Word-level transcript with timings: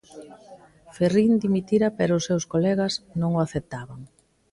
Ferrín 0.95 1.31
dimitira 1.43 1.87
pero 1.97 2.13
os 2.19 2.25
seus 2.29 2.45
colegas 2.53 2.93
non 3.21 3.31
o 3.37 3.43
aceptaban. 3.45 3.99